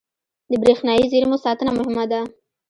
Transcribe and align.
•د 0.49 0.51
برېښنايي 0.63 1.05
زېرمو 1.11 1.37
ساتنه 1.45 1.71
مهمه 1.77 2.05
ده. 2.11 2.21